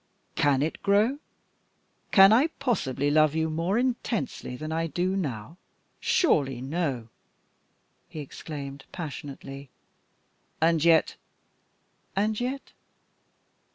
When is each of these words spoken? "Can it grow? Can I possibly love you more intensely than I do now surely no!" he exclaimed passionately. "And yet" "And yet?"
"Can 0.33 0.63
it 0.63 0.81
grow? 0.81 1.19
Can 2.11 2.33
I 2.33 2.47
possibly 2.47 3.11
love 3.11 3.35
you 3.35 3.51
more 3.51 3.77
intensely 3.77 4.55
than 4.55 4.71
I 4.71 4.87
do 4.87 5.15
now 5.15 5.57
surely 5.99 6.59
no!" 6.59 7.09
he 8.09 8.19
exclaimed 8.19 8.85
passionately. 8.91 9.69
"And 10.59 10.83
yet" 10.83 11.17
"And 12.15 12.39
yet?" 12.39 12.71